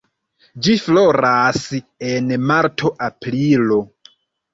Ĝi 0.67 0.75
floras 0.85 1.59
en 2.13 2.31
marto-aprilo. 2.53 3.79